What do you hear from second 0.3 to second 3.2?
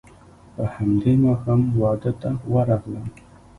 په همدې ماښام واده ته ورغلم.